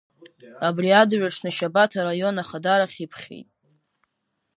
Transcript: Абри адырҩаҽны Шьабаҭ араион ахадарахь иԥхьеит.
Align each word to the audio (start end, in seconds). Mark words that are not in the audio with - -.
Абри 0.67 0.89
адырҩаҽны 1.01 1.49
Шьабаҭ 1.55 1.91
араион 2.01 2.37
ахадарахь 2.41 2.97
иԥхьеит. 3.05 3.47